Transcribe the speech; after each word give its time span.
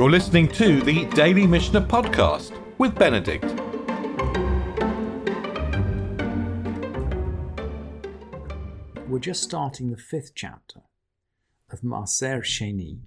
You're 0.00 0.10
listening 0.10 0.48
to 0.52 0.80
the 0.80 1.04
Daily 1.10 1.46
Mishnah 1.46 1.82
Podcast 1.82 2.58
with 2.78 2.94
Benedict. 2.94 3.44
We're 9.06 9.18
just 9.18 9.42
starting 9.42 9.90
the 9.90 9.98
fifth 9.98 10.32
chapter 10.34 10.80
of 11.70 11.82
Maaser 11.82 12.42
Sheni, 12.42 13.00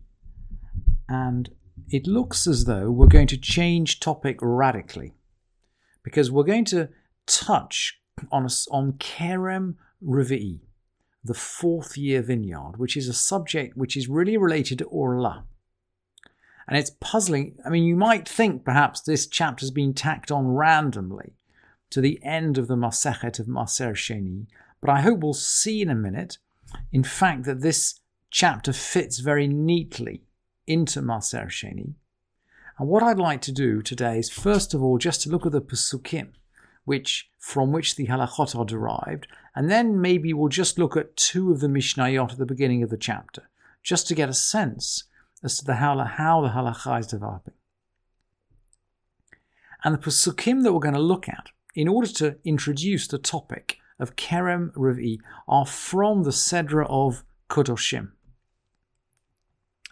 and 1.09 1.49
it 1.89 2.05
looks 2.05 2.45
as 2.45 2.65
though 2.65 2.91
we're 2.91 3.07
going 3.07 3.25
to 3.25 3.37
change 3.37 3.99
topic 3.99 4.37
radically 4.39 5.15
because 6.03 6.29
we're 6.29 6.43
going 6.43 6.65
to 6.65 6.89
touch 7.25 7.99
on, 8.31 8.47
on 8.69 8.93
Kerem 8.99 9.77
Revi'i, 10.05 10.59
the 11.23 11.33
fourth 11.33 11.97
year 11.97 12.21
vineyard, 12.21 12.73
which 12.77 12.95
is 12.95 13.07
a 13.07 13.13
subject 13.13 13.75
which 13.75 13.97
is 13.97 14.07
really 14.07 14.37
related 14.37 14.77
to 14.77 14.85
Orla. 14.85 15.45
And 16.67 16.77
it's 16.77 16.91
puzzling. 17.01 17.57
I 17.65 17.69
mean, 17.69 17.83
you 17.83 17.95
might 17.95 18.27
think 18.27 18.63
perhaps 18.63 19.01
this 19.01 19.27
chapter 19.27 19.63
has 19.63 19.71
been 19.71 19.93
tacked 19.93 20.31
on 20.31 20.47
randomly 20.47 21.33
to 21.89 22.01
the 22.01 22.19
end 22.23 22.57
of 22.57 22.67
the 22.67 22.75
Masechet 22.75 23.39
of 23.39 23.47
Maaser 23.47 23.93
Sheni, 23.93 24.47
but 24.81 24.89
I 24.89 25.01
hope 25.01 25.19
we'll 25.19 25.33
see 25.33 25.81
in 25.81 25.89
a 25.89 25.95
minute, 25.95 26.37
in 26.91 27.03
fact, 27.03 27.43
that 27.43 27.61
this 27.61 27.99
chapter 28.31 28.73
fits 28.73 29.19
very 29.19 29.47
neatly 29.47 30.23
into 30.65 31.01
Maaser 31.01 31.47
Sheni. 31.47 31.93
And 32.79 32.89
what 32.89 33.03
I'd 33.03 33.19
like 33.19 33.41
to 33.41 33.51
do 33.51 33.81
today 33.81 34.17
is 34.17 34.29
first 34.29 34.73
of 34.73 34.81
all 34.81 34.97
just 34.97 35.21
to 35.21 35.29
look 35.29 35.45
at 35.45 35.51
the 35.51 35.61
Pesukim, 35.61 36.29
which 36.85 37.29
from 37.37 37.71
which 37.71 37.95
the 37.95 38.07
halachot 38.07 38.55
are 38.55 38.65
derived, 38.65 39.27
and 39.55 39.69
then 39.69 40.01
maybe 40.01 40.33
we'll 40.33 40.49
just 40.49 40.79
look 40.79 40.97
at 40.97 41.15
two 41.15 41.51
of 41.51 41.59
the 41.59 41.67
Mishnayot 41.67 42.31
at 42.31 42.37
the 42.37 42.45
beginning 42.45 42.81
of 42.81 42.89
the 42.89 42.97
chapter, 42.97 43.49
just 43.83 44.07
to 44.07 44.15
get 44.15 44.29
a 44.29 44.33
sense 44.33 45.03
as 45.43 45.57
to 45.57 45.65
the 45.65 45.75
how, 45.75 45.97
how 45.99 46.41
the 46.41 46.49
halacha 46.49 46.99
is 46.99 47.07
developing. 47.07 47.53
And 49.83 49.93
the 49.93 49.99
Pesukim 49.99 50.63
that 50.63 50.71
we're 50.73 50.79
going 50.79 50.93
to 50.93 51.01
look 51.01 51.27
at, 51.27 51.49
in 51.75 51.87
order 51.87 52.07
to 52.07 52.37
introduce 52.43 53.07
the 53.07 53.17
topic 53.17 53.77
of 53.99 54.15
Kerem 54.15 54.71
Revi, 54.73 55.17
are 55.47 55.65
from 55.65 56.23
the 56.23 56.31
Sedra 56.31 56.85
of 56.89 57.23
Kodoshim. 57.49 58.11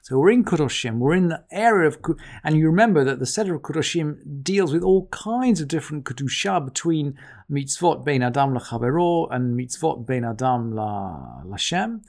So 0.03 0.17
we're 0.17 0.31
in 0.31 0.43
Kudoshim, 0.43 0.97
we're 0.97 1.13
in 1.13 1.27
the 1.27 1.43
area 1.51 1.87
of, 1.87 1.99
and 2.43 2.57
you 2.57 2.65
remember 2.65 3.03
that 3.03 3.19
the 3.19 3.25
Seder 3.25 3.55
of 3.55 3.61
Kudoshim 3.61 4.43
deals 4.43 4.73
with 4.73 4.81
all 4.81 5.07
kinds 5.07 5.61
of 5.61 5.67
different 5.67 6.05
Kedusha 6.05 6.65
between 6.65 7.17
mitzvot 7.51 8.03
bein 8.03 8.23
Adam 8.23 8.57
lachavero 8.57 9.27
and 9.33 9.57
mitzvot 9.57 10.07
bein 10.07 10.25
Adam 10.25 10.73
la 10.73 11.43
Lashem, 11.45 12.01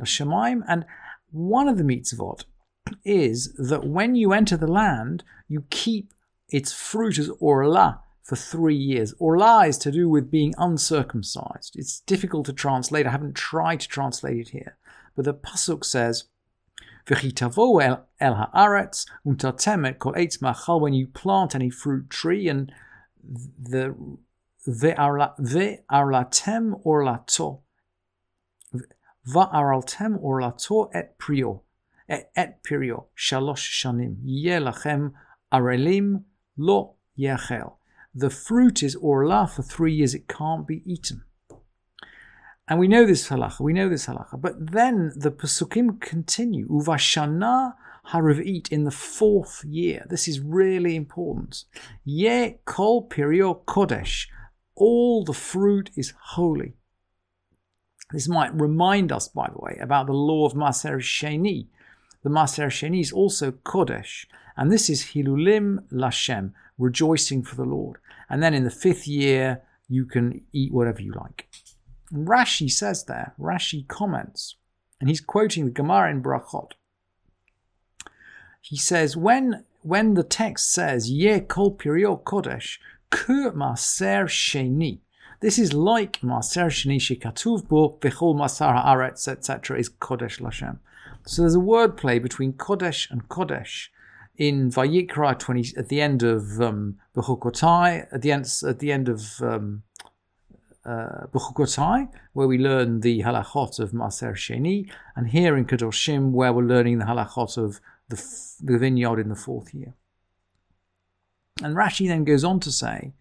Lashemaim, 0.00 0.62
and 0.66 0.84
one 1.30 1.68
of 1.68 1.78
the 1.78 1.84
mitzvot 1.84 2.44
is 3.04 3.52
that 3.54 3.86
when 3.86 4.14
you 4.14 4.32
enter 4.32 4.56
the 4.56 4.66
land, 4.66 5.24
you 5.48 5.64
keep 5.70 6.12
its 6.48 6.72
fruit 6.72 7.18
as 7.18 7.30
orla 7.40 8.00
for 8.22 8.36
three 8.36 8.76
years. 8.76 9.14
Orla 9.18 9.66
is 9.66 9.78
to 9.78 9.92
do 9.92 10.08
with 10.08 10.30
being 10.30 10.54
uncircumcised. 10.58 11.76
It's 11.76 12.00
difficult 12.00 12.46
to 12.46 12.52
translate. 12.52 13.06
I 13.06 13.10
haven't 13.10 13.36
tried 13.36 13.80
to 13.80 13.88
translate 13.88 14.38
it 14.38 14.48
here. 14.48 14.76
But 15.14 15.24
the 15.24 15.34
Pasuk 15.34 15.84
says, 15.84 16.24
el 17.08 17.16
haaretz 17.20 19.06
untatemet 19.24 19.98
kol 20.00 20.12
eitz 20.14 20.42
machal, 20.42 20.80
when 20.80 20.92
you 20.92 21.06
plant 21.06 21.54
any 21.54 21.70
fruit 21.70 22.10
tree, 22.10 22.48
and 22.48 22.72
the 23.22 23.94
ve'arlatem 24.66 25.84
orlato, 26.84 27.60
va'araltem 29.28 30.20
orlato 30.20 30.90
et 30.92 31.16
prior 31.18 31.60
et 32.08 32.62
פריו 32.62 33.04
shalosh 33.16 33.84
shanim. 33.84 34.16
Yelachem 34.24 35.12
arelim 35.52 36.24
lo 36.56 36.96
לא 37.18 37.72
The 38.14 38.30
fruit 38.30 38.82
is 38.82 38.96
orlah 38.96 39.46
for 39.46 39.62
three 39.62 39.94
years, 39.94 40.14
it 40.14 40.28
can't 40.28 40.66
be 40.66 40.82
eaten. 40.84 41.22
And 42.68 42.78
we 42.78 42.88
know 42.88 43.06
this 43.06 43.28
halacha, 43.28 43.60
we 43.60 43.72
know 43.72 43.88
this 43.88 44.06
halacha. 44.06 44.40
But 44.40 44.72
then 44.72 45.12
the 45.14 45.30
Pasukim 45.30 46.00
continue, 46.00 46.66
Uvashana 46.68 47.74
Harivit 48.12 48.70
in 48.70 48.84
the 48.84 48.90
fourth 48.90 49.64
year. 49.64 50.06
This 50.08 50.28
is 50.28 50.40
really 50.40 50.96
important. 50.96 51.64
Ye 52.04 52.58
kol 52.64 53.08
pirio 53.08 53.64
kodesh. 53.64 54.26
All 54.74 55.24
the 55.24 55.32
fruit 55.32 55.90
is 55.96 56.12
holy. 56.20 56.74
This 58.12 58.28
might 58.28 58.54
remind 58.54 59.10
us, 59.10 59.28
by 59.28 59.48
the 59.48 59.58
way, 59.58 59.78
about 59.80 60.06
the 60.06 60.12
law 60.12 60.46
of 60.46 60.52
Maaser 60.52 60.98
Sheni, 60.98 61.68
the 62.26 62.32
Maaser 62.32 62.66
Sheni 62.66 63.00
is 63.00 63.12
also 63.12 63.52
Kodesh, 63.52 64.26
and 64.56 64.72
this 64.72 64.90
is 64.90 65.12
Hilulim 65.12 65.84
Lashem, 65.92 66.54
rejoicing 66.76 67.44
for 67.44 67.54
the 67.54 67.62
Lord. 67.62 67.98
And 68.28 68.42
then 68.42 68.52
in 68.52 68.64
the 68.64 68.70
fifth 68.70 69.06
year, 69.06 69.62
you 69.88 70.06
can 70.06 70.42
eat 70.52 70.72
whatever 70.72 71.00
you 71.00 71.12
like. 71.12 71.46
And 72.10 72.26
Rashi 72.26 72.68
says 72.68 73.04
there, 73.04 73.34
Rashi 73.38 73.86
comments, 73.86 74.56
and 74.98 75.08
he's 75.08 75.20
quoting 75.20 75.66
the 75.66 75.70
Gemara 75.70 76.10
in 76.10 76.20
Brachot. 76.20 76.72
He 78.60 78.76
says, 78.76 79.16
when, 79.16 79.64
when 79.82 80.14
the 80.14 80.24
text 80.24 80.72
says, 80.72 81.08
Ye 81.08 81.38
kol 81.38 81.76
pirio 81.76 82.20
kodesh, 82.20 82.78
ku 83.08 83.52
maser 83.52 84.24
sheni, 84.24 84.98
this 85.38 85.60
is 85.60 85.72
like 85.72 86.22
maser 86.22 86.66
sheni 86.66 86.96
shekatuv 86.96 87.68
bo 87.68 87.98
v'chol 88.00 88.34
masar 88.34 88.84
haaretz, 88.84 89.28
etc., 89.28 89.78
is 89.78 89.88
kodesh 89.88 90.40
lashem. 90.40 90.78
So 91.26 91.42
there's 91.42 91.54
a 91.56 91.60
word 91.60 91.96
play 91.96 92.18
between 92.18 92.52
kodesh 92.52 93.10
and 93.10 93.28
kodesh 93.28 93.88
in 94.36 94.70
Vayikra 94.70 95.38
20 95.38 95.74
at 95.76 95.88
the 95.88 96.00
end 96.00 96.22
of 96.22 96.60
um, 96.60 96.98
at 97.16 98.22
the 98.22 98.32
end 98.32 98.46
at 98.66 98.78
the 98.78 98.92
end 98.92 99.08
of 99.08 99.42
um, 99.42 99.82
uh, 100.84 101.26
where 102.32 102.46
we 102.46 102.58
learn 102.58 103.00
the 103.00 103.22
halachot 103.22 103.80
of 103.80 103.90
Maaser 103.90 104.34
Sheni, 104.34 104.88
and 105.16 105.30
here 105.30 105.56
in 105.56 105.64
Kedoshim, 105.64 106.30
where 106.30 106.52
we're 106.52 106.62
learning 106.62 106.98
the 106.98 107.06
halachot 107.06 107.58
of 107.58 107.80
the, 108.08 108.22
the 108.62 108.78
vineyard 108.78 109.18
in 109.18 109.28
the 109.28 109.34
fourth 109.34 109.74
year. 109.74 109.94
And 111.60 111.74
Rashi 111.74 112.06
then 112.06 112.22
goes 112.22 112.44
on 112.44 112.60
to 112.60 112.70
say 112.70 113.14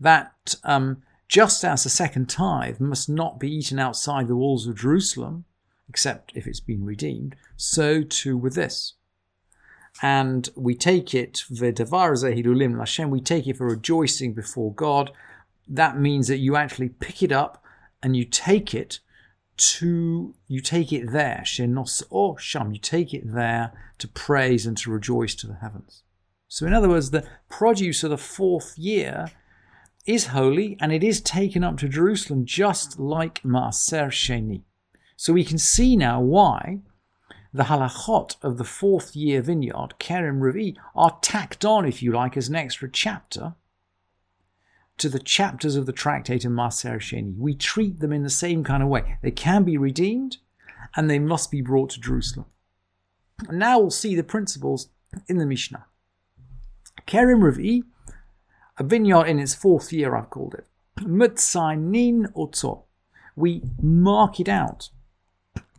that 0.00 0.54
um, 0.64 1.02
just 1.28 1.62
as 1.64 1.84
the 1.84 1.90
second 1.90 2.30
tithe 2.30 2.80
must 2.80 3.10
not 3.10 3.38
be 3.38 3.52
eaten 3.52 3.78
outside 3.78 4.26
the 4.26 4.36
walls 4.36 4.66
of 4.66 4.78
Jerusalem, 4.78 5.44
except 5.88 6.32
if 6.34 6.46
it's 6.46 6.60
been 6.60 6.84
redeemed, 6.84 7.36
so 7.56 8.02
too 8.02 8.36
with 8.36 8.54
this. 8.54 8.94
And 10.00 10.48
we 10.56 10.74
take 10.74 11.14
it, 11.14 11.44
Lashem, 12.74 13.10
we 13.10 13.20
take 13.20 13.46
it 13.46 13.58
for 13.58 13.66
rejoicing 13.66 14.32
before 14.32 14.72
God, 14.74 15.12
that 15.68 15.98
means 15.98 16.28
that 16.28 16.38
you 16.38 16.56
actually 16.56 16.88
pick 16.88 17.22
it 17.22 17.32
up 17.32 17.62
and 18.02 18.16
you 18.16 18.24
take 18.24 18.74
it 18.74 19.00
to 19.56 20.34
you 20.48 20.60
take 20.60 20.92
it 20.92 21.12
there 21.12 21.42
shenos 21.44 22.02
or 22.10 22.36
you 22.72 22.78
take 22.78 23.12
it 23.12 23.32
there 23.32 23.72
to 23.98 24.08
praise 24.08 24.66
and 24.66 24.76
to 24.78 24.90
rejoice 24.90 25.34
to 25.34 25.46
the 25.46 25.54
heavens. 25.54 26.02
So 26.48 26.66
in 26.66 26.72
other 26.72 26.88
words 26.88 27.10
the 27.10 27.26
produce 27.48 28.02
of 28.02 28.10
the 28.10 28.18
fourth 28.18 28.76
year 28.76 29.30
is 30.06 30.28
holy 30.28 30.76
and 30.80 30.90
it 30.92 31.04
is 31.04 31.20
taken 31.20 31.62
up 31.62 31.78
to 31.78 31.88
jerusalem 31.88 32.44
just 32.44 32.98
like 32.98 33.42
maaser 33.42 34.08
sheni 34.08 34.62
so 35.22 35.32
we 35.32 35.44
can 35.44 35.56
see 35.56 35.94
now 35.94 36.20
why 36.20 36.80
the 37.54 37.62
halachot 37.62 38.34
of 38.42 38.58
the 38.58 38.64
fourth 38.64 39.14
year 39.14 39.40
vineyard 39.40 39.94
kerem 40.00 40.40
revi 40.40 40.74
are 40.96 41.16
tacked 41.22 41.64
on 41.64 41.84
if 41.84 42.02
you 42.02 42.10
like 42.10 42.36
as 42.36 42.48
an 42.48 42.56
extra 42.56 42.90
chapter 42.90 43.54
to 44.98 45.08
the 45.08 45.20
chapters 45.20 45.76
of 45.76 45.86
the 45.86 45.92
tractate 45.92 46.44
of 46.44 46.50
Maaser 46.50 46.96
Sheni. 46.96 47.38
We 47.38 47.54
treat 47.54 48.00
them 48.00 48.12
in 48.12 48.24
the 48.24 48.30
same 48.30 48.64
kind 48.64 48.82
of 48.82 48.88
way. 48.88 49.18
They 49.22 49.30
can 49.30 49.62
be 49.62 49.78
redeemed 49.78 50.38
and 50.96 51.08
they 51.08 51.20
must 51.20 51.52
be 51.52 51.60
brought 51.60 51.90
to 51.90 52.00
Jerusalem. 52.00 52.46
And 53.48 53.60
now 53.60 53.78
we'll 53.78 53.92
see 53.92 54.16
the 54.16 54.24
principles 54.24 54.88
in 55.28 55.38
the 55.38 55.46
Mishnah. 55.46 55.84
Kerim 57.06 57.42
Revi, 57.42 57.84
a 58.76 58.82
vineyard 58.82 59.26
in 59.26 59.38
its 59.38 59.54
fourth 59.54 59.92
year, 59.92 60.16
I've 60.16 60.30
called 60.30 60.54
it. 60.54 60.66
Mutsainin 60.98 62.32
Oto. 62.34 62.86
We 63.36 63.62
mark 63.80 64.40
it 64.40 64.48
out. 64.48 64.90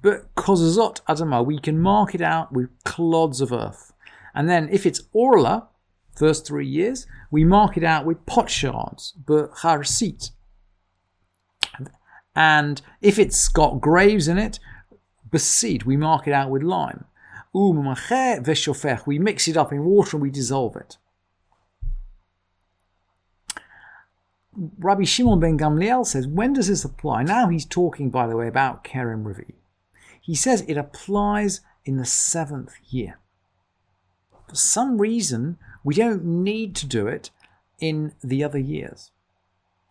But 0.04 0.36
Kozazot 0.36 1.02
Adama, 1.08 1.44
we 1.44 1.58
can 1.58 1.80
mark 1.80 2.14
it 2.14 2.22
out 2.22 2.52
with 2.52 2.70
clods 2.84 3.40
of 3.42 3.54
earth. 3.54 3.94
And 4.36 4.50
then 4.50 4.68
if 4.70 4.86
it's 4.86 5.02
Orla, 5.14 5.70
first 6.14 6.46
three 6.46 6.68
years, 6.68 7.08
we 7.32 7.46
mark 7.46 7.78
it 7.78 7.86
out 7.86 8.06
with 8.06 8.26
pot 8.26 8.50
shards, 8.50 9.14
but 9.26 9.52
harsit. 9.56 10.32
And 12.36 12.82
if 13.02 13.18
it's 13.18 13.48
got 13.48 13.80
graves 13.80 14.28
in 14.28 14.38
it, 14.38 14.60
basid, 15.32 15.86
we 15.86 15.96
mark 15.96 16.28
it 16.28 16.34
out 16.34 16.50
with 16.50 16.64
lime. 16.64 17.06
Um 17.56 17.96
we 19.06 19.20
mix 19.20 19.48
it 19.48 19.58
up 19.58 19.72
in 19.72 19.86
water 19.86 20.18
and 20.18 20.22
we 20.22 20.30
dissolve 20.32 20.76
it. 20.76 20.98
Rabbi 24.80 25.04
Shimon 25.04 25.40
ben 25.40 25.58
Gamliel 25.58 26.06
says, 26.06 26.28
when 26.28 26.54
does 26.54 26.68
this 26.68 26.84
apply? 26.84 27.24
Now 27.24 27.48
he's 27.48 27.66
talking, 27.66 28.10
by 28.10 28.28
the 28.28 28.36
way, 28.36 28.48
about 28.48 28.84
Kerem 28.84 29.24
Revi. 29.24 29.54
He 30.24 30.36
says 30.36 30.62
it 30.62 30.78
applies 30.78 31.60
in 31.84 31.98
the 31.98 32.06
seventh 32.06 32.76
year. 32.90 33.20
for 34.48 34.56
some 34.56 34.98
reason, 35.00 35.58
we 35.84 35.96
don't 35.96 36.24
need 36.24 36.76
to 36.78 36.86
do 36.86 37.08
it 37.08 37.30
in 37.80 38.14
the 38.24 38.44
other 38.44 38.58
years. 38.58 39.12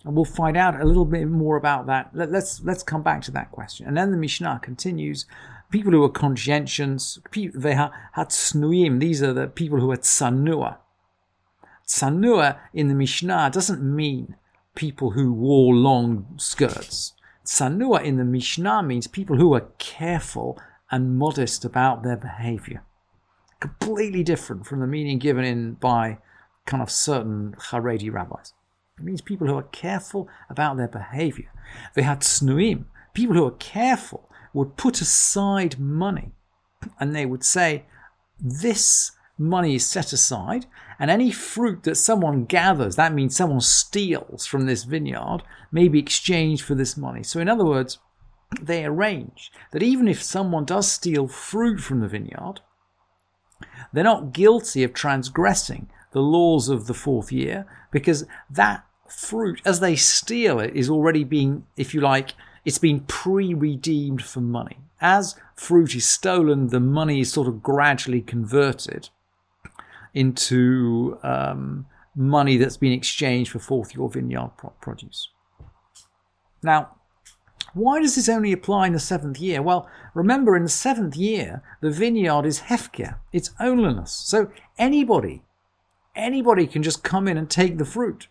And 0.04 0.16
we'll 0.16 0.24
find 0.24 0.56
out 0.56 0.80
a 0.80 0.84
little 0.84 1.04
bit 1.04 1.28
more 1.28 1.56
about 1.56 1.86
that. 1.86 2.10
Let, 2.14 2.28
us 2.28 2.32
let's, 2.32 2.62
let's 2.62 2.82
come 2.82 3.02
back 3.02 3.20
to 3.22 3.30
that 3.32 3.52
question. 3.52 3.86
And 3.86 3.96
then 3.96 4.10
the 4.10 4.16
Mishnah 4.16 4.60
continues. 4.62 5.26
People 5.70 5.92
who 5.92 6.02
are 6.02 6.08
conscientious, 6.08 7.18
they 7.34 7.74
had 7.74 7.90
snuim. 8.30 9.00
These 9.00 9.22
are 9.22 9.34
the 9.34 9.48
people 9.48 9.80
who 9.80 9.90
are 9.90 9.98
tsanua. 9.98 10.78
Tsanua 11.86 12.58
in 12.72 12.88
the 12.88 12.94
Mishnah 12.94 13.50
doesn't 13.52 13.82
mean 13.82 14.36
people 14.74 15.10
who 15.10 15.32
wore 15.32 15.74
long 15.74 16.34
skirts. 16.38 17.12
Tsanua 17.44 18.02
in 18.02 18.16
the 18.16 18.24
Mishnah 18.24 18.82
means 18.82 19.06
people 19.06 19.36
who 19.36 19.54
are 19.54 19.68
careful 19.78 20.60
and 20.90 21.18
modest 21.18 21.64
about 21.64 22.02
their 22.02 22.16
behavior. 22.16 22.84
Completely 23.60 24.22
different 24.22 24.66
from 24.66 24.80
the 24.80 24.86
meaning 24.86 25.18
given 25.18 25.44
in 25.44 25.74
by 25.74 26.18
kind 26.66 26.82
of 26.82 26.90
certain 26.90 27.54
Haredi 27.70 28.12
rabbis. 28.12 28.52
It 28.98 29.04
means 29.04 29.20
people 29.20 29.46
who 29.46 29.56
are 29.56 29.64
careful 29.64 30.28
about 30.48 30.76
their 30.76 30.88
behavior. 30.88 31.50
They 31.94 32.02
had 32.02 32.20
snuim, 32.20 32.84
people 33.14 33.34
who 33.34 33.46
are 33.46 33.52
careful 33.52 34.28
would 34.52 34.76
put 34.76 35.00
aside 35.00 35.78
money 35.78 36.32
and 37.00 37.14
they 37.14 37.26
would 37.26 37.44
say, 37.44 37.84
This 38.38 39.12
money 39.42 39.74
is 39.74 39.86
set 39.86 40.12
aside, 40.12 40.66
and 40.98 41.10
any 41.10 41.30
fruit 41.30 41.82
that 41.82 41.96
someone 41.96 42.44
gathers, 42.44 42.96
that 42.96 43.12
means 43.12 43.36
someone 43.36 43.60
steals 43.60 44.46
from 44.46 44.66
this 44.66 44.84
vineyard, 44.84 45.42
may 45.70 45.88
be 45.88 45.98
exchanged 45.98 46.64
for 46.64 46.74
this 46.74 46.96
money. 46.96 47.22
So, 47.22 47.40
in 47.40 47.48
other 47.48 47.64
words, 47.64 47.98
they 48.60 48.84
arrange 48.84 49.50
that 49.72 49.82
even 49.82 50.08
if 50.08 50.22
someone 50.22 50.64
does 50.64 50.90
steal 50.90 51.26
fruit 51.26 51.80
from 51.80 52.00
the 52.00 52.08
vineyard, 52.08 52.60
they're 53.92 54.04
not 54.04 54.32
guilty 54.32 54.82
of 54.82 54.92
transgressing 54.92 55.88
the 56.12 56.20
laws 56.20 56.68
of 56.68 56.86
the 56.86 56.94
fourth 56.94 57.32
year 57.32 57.66
because 57.90 58.26
that 58.50 58.84
fruit, 59.08 59.60
as 59.64 59.80
they 59.80 59.96
steal 59.96 60.60
it, 60.60 60.74
is 60.74 60.90
already 60.90 61.24
being, 61.24 61.66
if 61.76 61.94
you 61.94 62.00
like, 62.00 62.34
it's 62.64 62.78
been 62.78 63.00
pre 63.00 63.54
redeemed 63.54 64.22
for 64.22 64.40
money. 64.40 64.78
As 65.00 65.34
fruit 65.56 65.96
is 65.96 66.06
stolen, 66.06 66.68
the 66.68 66.80
money 66.80 67.20
is 67.20 67.32
sort 67.32 67.48
of 67.48 67.62
gradually 67.62 68.20
converted 68.20 69.08
into 70.14 71.18
um, 71.22 71.86
money 72.14 72.56
that's 72.56 72.76
been 72.76 72.92
exchanged 72.92 73.50
for 73.50 73.58
fourth 73.58 73.94
year 73.94 74.08
vineyard 74.08 74.50
produce. 74.80 75.28
Now, 76.62 76.96
why 77.74 78.00
does 78.00 78.16
this 78.16 78.28
only 78.28 78.52
apply 78.52 78.88
in 78.88 78.92
the 78.92 79.00
seventh 79.00 79.40
year? 79.40 79.62
Well, 79.62 79.88
remember, 80.14 80.56
in 80.56 80.62
the 80.62 80.68
seventh 80.68 81.16
year, 81.16 81.62
the 81.80 81.90
vineyard 81.90 82.44
is 82.44 82.60
hefker, 82.60 83.16
it's 83.32 83.50
ownerless. 83.58 84.12
So 84.12 84.50
anybody, 84.78 85.42
anybody 86.14 86.66
can 86.66 86.82
just 86.82 87.02
come 87.02 87.26
in 87.28 87.38
and 87.38 87.48
take 87.48 87.78
the 87.78 87.84
fruit. 87.84 88.28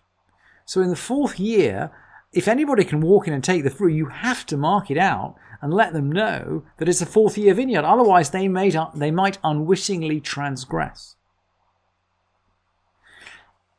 So 0.65 0.81
in 0.81 0.89
the 0.89 0.95
fourth 0.95 1.39
year, 1.39 1.91
if 2.33 2.47
anybody 2.47 2.83
can 2.85 3.01
walk 3.01 3.27
in 3.27 3.33
and 3.33 3.43
take 3.43 3.63
the 3.63 3.71
fruit, 3.71 3.93
you 3.93 4.07
have 4.07 4.45
to 4.45 4.57
mark 4.57 4.91
it 4.91 4.97
out 4.97 5.35
and 5.61 5.73
let 5.73 5.93
them 5.93 6.11
know 6.11 6.63
that 6.77 6.87
it's 6.87 7.01
a 7.01 7.05
fourth 7.05 7.37
year 7.37 7.53
vineyard. 7.53 7.83
Otherwise, 7.83 8.29
they, 8.29 8.47
may, 8.47 8.71
they 8.95 9.11
might 9.11 9.37
unwittingly 9.43 10.19
transgress. 10.19 11.15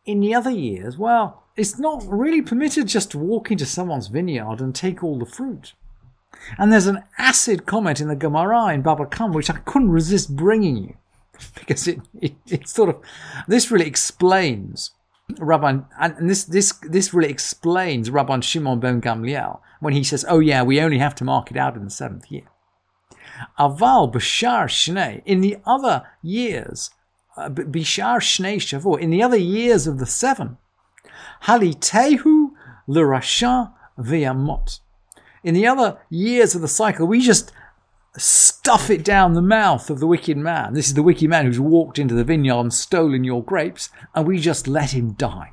In 0.04 0.20
the 0.20 0.34
other 0.34 0.50
years, 0.50 0.98
well, 0.98 1.44
it's 1.56 1.78
not 1.78 2.02
really 2.06 2.42
permitted 2.42 2.88
just 2.88 3.10
to 3.12 3.18
walk 3.18 3.50
into 3.50 3.66
someone's 3.66 4.08
vineyard 4.08 4.60
and 4.60 4.74
take 4.74 5.04
all 5.04 5.18
the 5.18 5.26
fruit. 5.26 5.74
And 6.58 6.72
there's 6.72 6.86
an 6.86 7.04
acid 7.18 7.66
comment 7.66 8.00
in 8.00 8.08
the 8.08 8.16
Gemara 8.16 8.72
in 8.72 8.82
Baba 8.82 9.06
Kama 9.06 9.34
which 9.34 9.50
I 9.50 9.58
couldn't 9.58 9.90
resist 9.90 10.34
bringing 10.34 10.76
you 10.76 10.96
because 11.54 11.86
it, 11.86 12.00
it, 12.20 12.34
it 12.46 12.68
sort 12.68 12.88
of 12.88 13.00
this 13.46 13.70
really 13.70 13.86
explains 13.86 14.92
Rabbi 15.38 15.78
and 16.00 16.30
this 16.30 16.44
this 16.44 16.72
this 16.82 17.14
really 17.14 17.30
explains 17.30 18.10
Rabbi 18.10 18.40
Shimon 18.40 18.80
ben 18.80 19.00
Gamliel 19.00 19.60
when 19.80 19.94
he 19.94 20.04
says, 20.04 20.24
"Oh 20.28 20.40
yeah, 20.40 20.62
we 20.62 20.80
only 20.80 20.98
have 20.98 21.14
to 21.16 21.24
mark 21.24 21.50
it 21.50 21.56
out 21.56 21.76
in 21.76 21.84
the 21.84 21.90
seventh 21.90 22.30
year." 22.30 22.48
Aval 23.58 24.12
b'shar 24.12 24.66
shnei 24.66 25.22
in 25.24 25.40
the 25.40 25.58
other 25.64 26.02
years, 26.22 26.90
uh, 27.36 27.48
b'shar 27.48 28.18
shnei 28.18 28.56
Shavuot, 28.56 29.00
in 29.00 29.10
the 29.10 29.22
other 29.22 29.36
years 29.36 29.86
of 29.86 29.98
the 29.98 30.06
seven, 30.06 30.58
Halitehu 31.44 32.50
l'rasha 32.86 33.72
v'yamot. 33.98 34.80
In 35.42 35.54
the 35.54 35.66
other 35.66 35.98
years 36.08 36.54
of 36.54 36.60
the 36.60 36.68
cycle, 36.68 37.06
we 37.06 37.20
just 37.20 37.52
stuff 38.16 38.90
it 38.90 39.04
down 39.04 39.32
the 39.32 39.42
mouth 39.42 39.90
of 39.90 39.98
the 39.98 40.06
wicked 40.06 40.36
man. 40.36 40.74
This 40.74 40.88
is 40.88 40.94
the 40.94 41.02
wicked 41.02 41.28
man 41.28 41.46
who's 41.46 41.58
walked 41.58 41.98
into 41.98 42.14
the 42.14 42.24
vineyard 42.24 42.60
and 42.60 42.74
stolen 42.74 43.24
your 43.24 43.42
grapes, 43.42 43.90
and 44.14 44.26
we 44.26 44.38
just 44.38 44.68
let 44.68 44.90
him 44.90 45.12
die. 45.12 45.52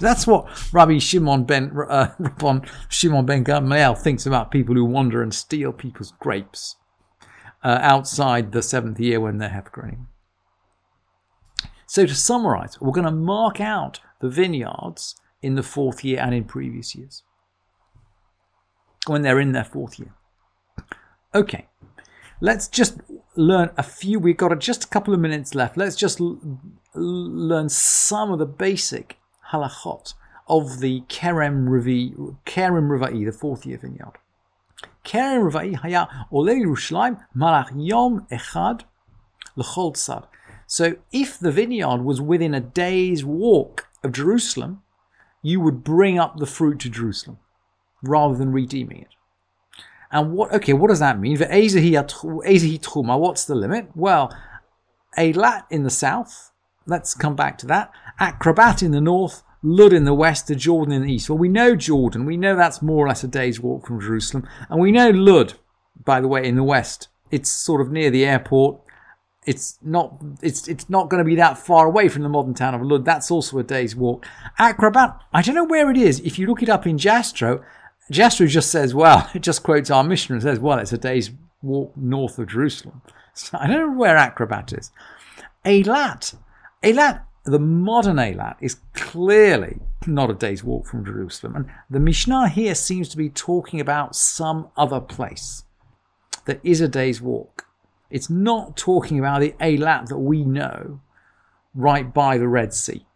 That's 0.00 0.26
what 0.26 0.48
Rabbi 0.72 0.98
Shimon 0.98 1.44
ben 1.44 1.72
uh, 1.88 2.08
Rabbi 2.18 2.66
Shimon 2.88 3.26
ben 3.26 3.44
Gamliel 3.44 3.98
thinks 3.98 4.26
about 4.26 4.50
people 4.50 4.74
who 4.74 4.84
wander 4.84 5.22
and 5.22 5.34
steal 5.34 5.72
people's 5.72 6.12
grapes 6.18 6.76
uh, 7.62 7.78
outside 7.82 8.52
the 8.52 8.62
seventh 8.62 8.98
year 8.98 9.20
when 9.20 9.38
they're 9.38 9.50
Hepgrain. 9.50 10.06
So 11.92 12.06
to 12.06 12.14
summarize, 12.14 12.80
we're 12.80 12.92
going 12.92 13.04
to 13.04 13.10
mark 13.10 13.60
out 13.60 14.00
the 14.20 14.30
vineyards 14.30 15.14
in 15.42 15.56
the 15.56 15.62
fourth 15.62 16.02
year 16.02 16.20
and 16.20 16.34
in 16.34 16.44
previous 16.44 16.94
years 16.94 17.22
when 19.06 19.20
they're 19.20 19.38
in 19.38 19.52
their 19.52 19.62
fourth 19.62 19.98
year. 19.98 20.14
Okay, 21.34 21.68
let's 22.40 22.66
just 22.66 22.96
learn 23.36 23.72
a 23.76 23.82
few. 23.82 24.18
We've 24.18 24.38
got 24.38 24.58
just 24.58 24.84
a 24.84 24.86
couple 24.88 25.12
of 25.12 25.20
minutes 25.20 25.54
left. 25.54 25.76
Let's 25.76 25.94
just 25.94 26.18
l- 26.18 26.40
learn 26.94 27.68
some 27.68 28.32
of 28.32 28.38
the 28.38 28.46
basic 28.46 29.18
halachot 29.50 30.14
of 30.48 30.80
the 30.80 31.02
Kerem 31.10 31.68
Revi, 31.68 32.14
Kerem 32.46 32.88
Reva'i, 32.88 33.26
the 33.26 33.32
fourth 33.32 33.66
year 33.66 33.76
vineyard. 33.76 34.14
Kerem 35.04 35.52
Reva'i 35.52 35.74
haya 35.74 36.08
ole 36.32 36.54
Yerushalayim 36.54 37.22
malach 37.36 37.70
yom 37.76 38.26
echad 38.30 38.84
l'chol 39.56 39.92
tzad. 39.92 40.24
So 40.72 40.96
if 41.12 41.38
the 41.38 41.52
vineyard 41.52 42.02
was 42.02 42.18
within 42.18 42.54
a 42.54 42.60
day's 42.60 43.26
walk 43.26 43.88
of 44.02 44.12
Jerusalem, 44.12 44.80
you 45.42 45.60
would 45.60 45.84
bring 45.84 46.18
up 46.18 46.38
the 46.38 46.46
fruit 46.46 46.80
to 46.80 46.88
Jerusalem 46.88 47.36
rather 48.02 48.34
than 48.34 48.52
redeeming 48.52 49.02
it. 49.02 49.08
And 50.10 50.32
what, 50.32 50.50
okay, 50.54 50.72
what 50.72 50.88
does 50.88 51.00
that 51.00 51.20
mean? 51.20 51.36
For 51.36 51.44
what's 51.44 53.44
the 53.44 53.54
limit? 53.54 53.90
Well, 53.94 54.34
Eilat 55.18 55.64
in 55.68 55.82
the 55.82 55.90
south, 55.90 56.52
let's 56.86 57.12
come 57.12 57.36
back 57.36 57.58
to 57.58 57.66
that. 57.66 57.92
Akrabat 58.18 58.82
in 58.82 58.92
the 58.92 59.00
north, 59.02 59.42
Lud 59.62 59.92
in 59.92 60.04
the 60.04 60.14
west, 60.14 60.46
to 60.46 60.54
Jordan 60.54 60.94
in 60.94 61.02
the 61.02 61.12
east. 61.12 61.28
Well, 61.28 61.36
we 61.36 61.50
know 61.50 61.76
Jordan, 61.76 62.24
we 62.24 62.38
know 62.38 62.56
that's 62.56 62.80
more 62.80 63.04
or 63.04 63.08
less 63.08 63.22
a 63.22 63.28
day's 63.28 63.60
walk 63.60 63.88
from 63.88 64.00
Jerusalem. 64.00 64.48
And 64.70 64.80
we 64.80 64.90
know 64.90 65.10
Lud, 65.10 65.52
by 66.02 66.22
the 66.22 66.28
way, 66.28 66.48
in 66.48 66.56
the 66.56 66.64
west. 66.64 67.08
It's 67.30 67.52
sort 67.52 67.82
of 67.82 67.92
near 67.92 68.08
the 68.08 68.24
airport 68.24 68.80
it's 69.44 69.78
not 69.82 70.22
it's 70.40 70.68
it's 70.68 70.88
not 70.88 71.08
going 71.08 71.18
to 71.18 71.28
be 71.28 71.34
that 71.36 71.58
far 71.58 71.86
away 71.86 72.08
from 72.08 72.22
the 72.22 72.28
modern 72.28 72.54
town 72.54 72.74
of 72.74 72.82
Lud. 72.82 73.04
That's 73.04 73.30
also 73.30 73.58
a 73.58 73.62
day's 73.62 73.96
walk. 73.96 74.26
Akrabat, 74.58 75.18
I 75.32 75.42
don't 75.42 75.54
know 75.54 75.64
where 75.64 75.90
it 75.90 75.96
is. 75.96 76.20
If 76.20 76.38
you 76.38 76.46
look 76.46 76.62
it 76.62 76.68
up 76.68 76.86
in 76.86 76.96
Jastrow, 76.96 77.62
Jastrow 78.10 78.48
just 78.48 78.70
says, 78.70 78.94
well, 78.94 79.28
it 79.34 79.42
just 79.42 79.62
quotes 79.62 79.90
our 79.90 80.04
missionary 80.04 80.38
and 80.38 80.42
says, 80.42 80.60
well, 80.60 80.78
it's 80.78 80.92
a 80.92 80.98
day's 80.98 81.30
walk 81.62 81.96
north 81.96 82.38
of 82.38 82.48
Jerusalem. 82.48 83.02
So 83.34 83.58
I 83.60 83.66
don't 83.66 83.78
know 83.78 83.98
where 83.98 84.16
Akrabat 84.16 84.78
is. 84.78 84.90
Eilat, 85.64 86.36
Eilat, 86.82 87.22
the 87.44 87.58
modern 87.58 88.16
Eilat 88.16 88.56
is 88.60 88.76
clearly 88.94 89.78
not 90.06 90.30
a 90.30 90.34
day's 90.34 90.62
walk 90.64 90.86
from 90.86 91.04
Jerusalem. 91.04 91.56
And 91.56 91.66
the 91.90 92.00
Mishnah 92.00 92.48
here 92.48 92.74
seems 92.74 93.08
to 93.10 93.16
be 93.16 93.28
talking 93.28 93.80
about 93.80 94.16
some 94.16 94.68
other 94.76 95.00
place 95.00 95.64
that 96.44 96.60
is 96.62 96.80
a 96.80 96.88
day's 96.88 97.20
walk. 97.20 97.66
It's 98.12 98.30
not 98.30 98.76
talking 98.76 99.18
about 99.18 99.40
the 99.40 99.52
Eilat 99.52 100.06
that 100.08 100.18
we 100.18 100.44
know 100.44 101.00
right 101.74 102.12
by 102.12 102.36
the 102.36 102.46
Red 102.46 102.74
Sea. 102.74 103.06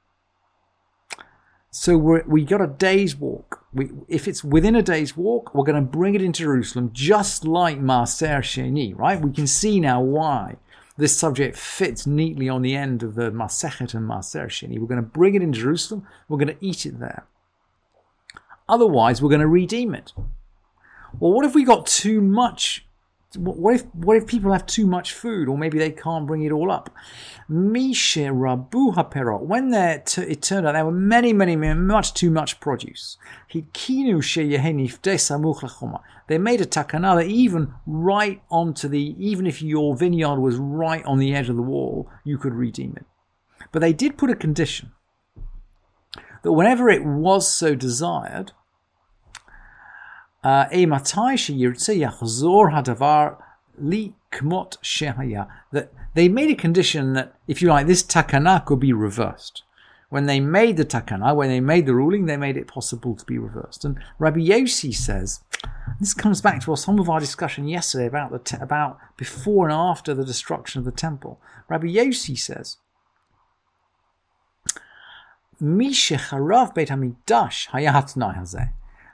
So 1.70 1.98
we 1.98 2.20
we 2.26 2.44
got 2.44 2.62
a 2.62 2.66
day's 2.66 3.14
walk. 3.14 3.66
We, 3.74 3.90
if 4.08 4.26
it's 4.26 4.42
within 4.42 4.74
a 4.74 4.82
day's 4.82 5.14
walk, 5.14 5.54
we're 5.54 5.66
going 5.66 5.84
to 5.84 5.90
bring 5.98 6.14
it 6.14 6.22
into 6.22 6.44
Jerusalem, 6.44 6.90
just 6.94 7.44
like 7.44 7.78
Maaser 7.78 8.38
Sheni, 8.38 8.98
right? 8.98 9.20
We 9.20 9.30
can 9.30 9.46
see 9.46 9.78
now 9.78 10.00
why 10.00 10.56
this 10.96 11.14
subject 11.14 11.58
fits 11.58 12.06
neatly 12.06 12.48
on 12.48 12.62
the 12.62 12.74
end 12.74 13.02
of 13.02 13.14
the 13.14 13.30
Masechet 13.30 13.92
and 13.92 14.08
Maaser 14.08 14.46
Sheni. 14.46 14.78
We're 14.78 14.86
going 14.86 15.02
to 15.02 15.06
bring 15.06 15.34
it 15.34 15.42
in 15.42 15.52
Jerusalem. 15.52 16.06
We're 16.26 16.38
going 16.38 16.56
to 16.56 16.66
eat 16.66 16.86
it 16.86 16.98
there. 16.98 17.26
Otherwise, 18.66 19.20
we're 19.20 19.28
going 19.28 19.42
to 19.42 19.46
redeem 19.46 19.94
it. 19.94 20.14
Well, 21.20 21.32
what 21.32 21.44
if 21.44 21.54
we 21.54 21.64
got 21.64 21.84
too 21.84 22.22
much 22.22 22.85
what 23.36 23.74
if 23.74 23.94
what 23.94 24.16
if 24.16 24.26
people 24.26 24.52
have 24.52 24.66
too 24.66 24.86
much 24.86 25.12
food, 25.12 25.48
or 25.48 25.56
maybe 25.56 25.78
they 25.78 25.90
can't 25.90 26.26
bring 26.26 26.42
it 26.42 26.52
all 26.52 26.70
up? 26.70 26.90
Mishe 27.50 28.26
rabu 28.26 28.94
haperot. 28.94 29.42
When 29.42 29.70
there, 29.70 30.02
t- 30.04 30.22
it 30.22 30.42
turned 30.42 30.66
out 30.66 30.72
there 30.72 30.84
were 30.84 30.90
many, 30.90 31.32
many, 31.32 31.56
much 31.56 32.14
too 32.14 32.30
much 32.30 32.58
produce. 32.60 33.16
Hikinu 33.52 34.20
They 36.26 36.38
made 36.38 36.60
a 36.60 36.66
takana 36.66 37.16
that 37.16 37.26
even 37.26 37.74
right 37.86 38.42
onto 38.50 38.88
the, 38.88 39.14
even 39.18 39.46
if 39.46 39.62
your 39.62 39.96
vineyard 39.96 40.40
was 40.40 40.56
right 40.56 41.04
on 41.04 41.18
the 41.18 41.34
edge 41.34 41.48
of 41.48 41.56
the 41.56 41.62
wall, 41.62 42.10
you 42.24 42.38
could 42.38 42.54
redeem 42.54 42.94
it. 42.96 43.06
But 43.72 43.80
they 43.80 43.92
did 43.92 44.18
put 44.18 44.30
a 44.30 44.36
condition 44.36 44.92
that 46.42 46.52
whenever 46.52 46.88
it 46.88 47.04
was 47.04 47.50
so 47.50 47.74
desired, 47.74 48.52
Uh, 50.46 50.68
that 55.72 55.88
they 56.14 56.28
made 56.28 56.50
a 56.50 56.54
condition 56.54 57.12
that, 57.14 57.34
if 57.48 57.60
you 57.60 57.68
like, 57.68 57.88
this 57.88 58.04
takana 58.04 58.64
could 58.64 58.78
be 58.78 58.92
reversed. 58.92 59.64
When 60.08 60.26
they 60.26 60.38
made 60.38 60.76
the 60.76 60.84
takana, 60.84 61.34
when 61.34 61.48
they 61.48 61.58
made 61.58 61.86
the 61.86 61.96
ruling, 61.96 62.26
they 62.26 62.36
made 62.36 62.56
it 62.56 62.68
possible 62.68 63.16
to 63.16 63.24
be 63.24 63.38
reversed. 63.38 63.84
And 63.84 63.98
Rabbi 64.20 64.38
Yossi 64.38 64.94
says, 64.94 65.40
this 65.98 66.14
comes 66.14 66.40
back 66.40 66.62
to 66.62 66.76
some 66.76 67.00
of 67.00 67.10
our 67.10 67.18
discussion 67.18 67.66
yesterday 67.66 68.06
about 68.06 68.30
the 68.30 68.38
te- 68.38 68.58
about 68.60 69.00
before 69.16 69.64
and 69.68 69.74
after 69.74 70.14
the 70.14 70.24
destruction 70.24 70.78
of 70.78 70.84
the 70.84 70.92
temple. 70.92 71.40
Rabbi 71.68 71.88
Yossi 71.88 72.38
says, 72.38 72.76
"Mishe 75.60 76.16
harav 76.16 76.72
beit 76.72 76.88
hamidash 76.88 77.70
hayat 77.70 78.70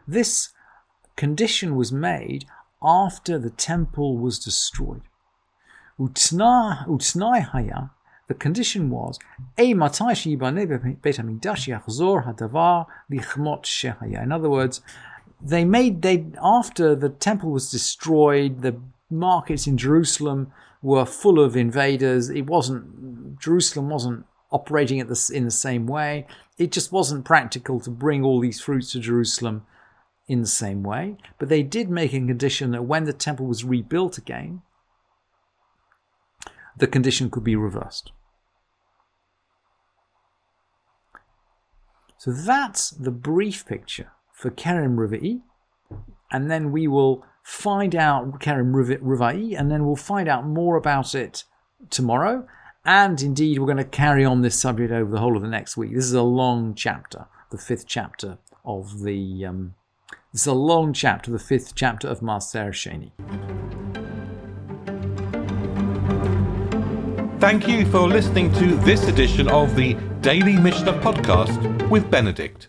This 0.07 0.53
condition 1.17 1.77
was 1.77 1.93
made 1.93 2.47
after 2.83 3.39
the 3.39 3.51
temple 3.51 4.19
was 4.19 4.39
destroyed. 4.39 5.03
Utnai 6.01 7.43
haya, 7.43 7.91
the 8.29 8.35
condition 8.35 8.91
was, 8.91 9.19
In 9.59 9.83
other 14.33 14.51
words, 14.51 14.81
they 15.41 15.65
made 15.65 16.03
they 16.03 16.27
after 16.43 16.95
the 16.95 17.09
temple 17.09 17.51
was 17.51 17.71
destroyed, 17.71 18.63
the 18.63 18.81
markets 19.11 19.67
in 19.67 19.77
Jerusalem 19.77 20.53
were 20.81 21.05
full 21.05 21.41
of 21.41 21.57
invaders. 21.57 22.31
It 22.31 22.47
wasn't 22.47 23.39
Jerusalem 23.39 23.89
wasn't 23.89 24.25
operating 24.51 25.01
at 25.01 25.09
in 25.31 25.45
the 25.45 25.51
same 25.51 25.87
way. 25.87 26.27
It 26.59 26.73
just 26.73 26.93
wasn't 26.93 27.25
practical 27.25 27.81
to 27.81 27.91
bring 27.91 28.25
all 28.25 28.41
these 28.41 28.61
fruits 28.61 28.93
to 28.93 29.01
Jerusalem 29.01 29.67
in 30.29 30.41
the 30.41 30.47
same 30.47 30.83
way. 30.83 31.17
But 31.39 31.49
they 31.49 31.63
did 31.63 31.91
make 31.91 32.13
a 32.13 32.19
condition 32.19 32.71
that 32.73 32.85
when 32.85 33.05
the 33.05 33.13
temple 33.13 33.47
was 33.47 33.65
rebuilt 33.65 34.19
again, 34.19 34.63
the 36.77 36.87
condition 36.87 37.31
could 37.31 37.45
be 37.45 37.57
reversed. 37.57 38.13
So 42.19 42.33
that's 42.33 42.91
the 42.91 43.11
brief 43.11 43.67
picture 43.67 44.13
for 44.33 44.51
Kerem 44.51 44.97
Riva'i, 44.97 45.41
and 46.31 46.51
then 46.51 46.71
we 46.71 46.87
will 46.87 47.25
find 47.43 47.97
out 47.97 48.41
Kerem 48.41 48.73
Riva'i, 48.73 49.59
and 49.59 49.71
then 49.71 49.85
we'll 49.85 49.97
find 49.97 50.29
out 50.29 50.47
more 50.47 50.77
about 50.77 51.15
it 51.17 51.45
tomorrow. 51.91 52.47
And 52.85 53.21
indeed, 53.21 53.59
we're 53.59 53.67
going 53.67 53.77
to 53.79 53.85
carry 53.85 54.25
on 54.25 54.43
this 54.43 54.59
subject 54.59 54.93
over 54.93 55.11
the 55.11 55.19
whole 55.19 55.37
of 55.37 55.43
the 55.43 55.49
next 55.49 55.77
week. 55.77 55.95
This 55.95 56.05
is 56.05 56.13
a 56.13 56.23
long 56.23 56.75
chapter, 56.75 57.27
the 57.51 57.59
fifth 57.59 57.87
chapter 57.87 58.39
of 58.65 59.03
the. 59.03 59.45
Um, 59.45 59.75
this 60.33 60.43
is 60.43 60.47
a 60.47 60.55
long 60.55 60.95
chapter, 60.95 61.31
the 61.31 61.39
fifth 61.39 61.75
chapter 61.75 62.09
of 62.09 62.21
Maaser 62.21 62.71
Sheni. 62.73 63.13
Thank 67.39 67.69
you 67.69 67.85
for 67.87 68.09
listening 68.09 68.51
to 68.55 68.77
this 68.77 69.09
edition 69.09 69.49
of 69.49 69.77
the 69.77 69.95
Daily 70.23 70.57
Mishnah 70.57 70.95
Podcast 71.01 71.91
with 71.91 72.11
Benedict. 72.11 72.69